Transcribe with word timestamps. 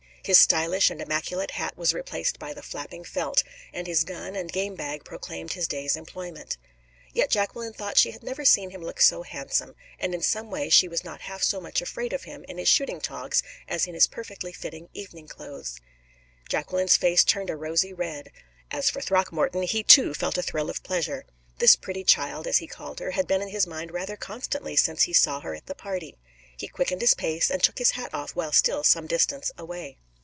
His 0.23 0.37
stylish 0.37 0.91
and 0.91 1.01
immaculate 1.01 1.49
hat 1.49 1.75
was 1.75 1.95
replaced 1.95 2.37
by 2.37 2.53
the 2.53 2.61
flapping 2.61 3.03
felt, 3.03 3.41
and 3.73 3.87
his 3.87 4.03
gun 4.03 4.35
and 4.35 4.51
game 4.53 4.75
bag 4.75 5.03
proclaimed 5.03 5.53
his 5.53 5.67
day's 5.67 5.97
employment. 5.97 6.57
Yet 7.11 7.31
Jacqueline 7.31 7.73
thought 7.73 7.97
she 7.97 8.11
had 8.11 8.21
never 8.21 8.45
seen 8.45 8.69
him 8.69 8.83
look 8.83 9.01
so 9.01 9.23
handsome, 9.23 9.75
and 9.97 10.13
in 10.13 10.21
some 10.21 10.51
way 10.51 10.69
she 10.69 10.87
was 10.87 11.03
not 11.03 11.21
half 11.21 11.41
so 11.41 11.59
much 11.59 11.81
afraid 11.81 12.13
of 12.13 12.25
him 12.25 12.45
in 12.47 12.59
his 12.59 12.69
shooting 12.69 13.01
togs 13.01 13.41
as 13.67 13.87
in 13.87 13.95
his 13.95 14.05
perfectly 14.05 14.53
fitting 14.53 14.89
evening 14.93 15.27
clothes. 15.27 15.79
Jacqueline's 16.47 16.95
face 16.97 17.23
turned 17.23 17.49
a 17.49 17.55
rosy 17.55 17.91
red. 17.91 18.31
As 18.69 18.91
for 18.91 19.01
Throckmorton, 19.01 19.63
he 19.63 19.81
too 19.81 20.13
felt 20.13 20.37
a 20.37 20.43
thrill 20.43 20.69
of 20.69 20.83
pleasure. 20.83 21.25
This 21.57 21.75
pretty 21.75 22.03
child, 22.03 22.45
as 22.45 22.59
he 22.59 22.67
called 22.67 22.99
her, 22.99 23.09
had 23.09 23.25
been 23.25 23.41
in 23.41 23.49
his 23.49 23.65
mind 23.65 23.89
rather 23.91 24.15
constantly 24.17 24.75
since 24.75 25.01
he 25.03 25.13
saw 25.13 25.39
her 25.39 25.55
at 25.55 25.65
the 25.65 25.73
party. 25.73 26.15
He 26.55 26.67
quickened 26.67 27.01
his 27.01 27.15
pace, 27.15 27.49
and 27.49 27.63
took 27.63 27.79
his 27.79 27.91
hat 27.91 28.13
off 28.13 28.35
while 28.35 28.53
still 28.53 28.83
some 28.83 29.07
distance 29.07 29.51
away. 29.57 29.97